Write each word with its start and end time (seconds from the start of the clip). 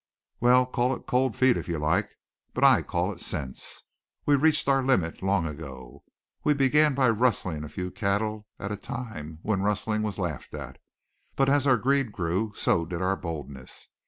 "Well, 0.39 0.65
call 0.65 0.95
it 0.95 1.05
cold 1.05 1.35
feet 1.37 1.57
if 1.57 1.67
you 1.67 1.77
like. 1.77 2.09
But 2.55 2.63
I 2.63 2.81
call 2.81 3.11
it 3.11 3.19
sense. 3.19 3.83
We 4.25 4.35
reached 4.35 4.67
our 4.67 4.81
limit 4.81 5.21
long 5.21 5.45
ago. 5.45 6.03
We 6.43 6.55
began 6.55 6.95
by 6.95 7.11
rustling 7.11 7.63
a 7.63 7.69
few 7.69 7.91
cattle 7.91 8.47
at 8.57 8.71
a 8.71 8.77
time 8.77 9.37
when 9.43 9.61
rustling 9.61 10.01
was 10.01 10.17
laughed 10.17 10.55
at. 10.55 10.79
But 11.35 11.49
as 11.49 11.67
our 11.67 11.77
greed 11.77 12.11
grew 12.11 12.51
so 12.55 12.83
did 12.83 12.99
our 12.99 13.15
boldness. 13.15 13.89